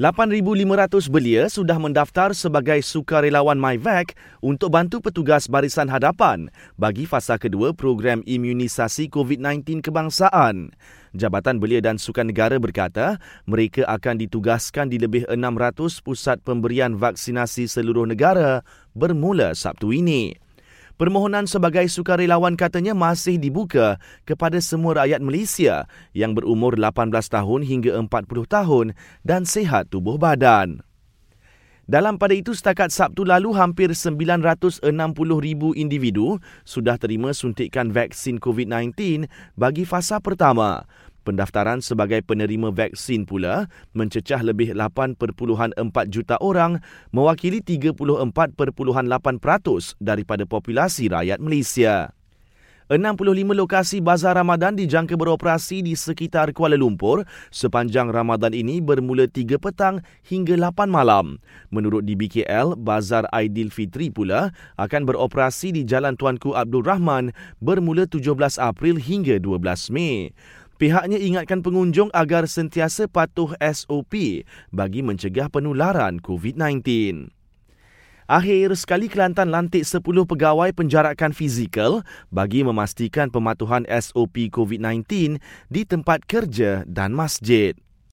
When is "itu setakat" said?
32.38-32.94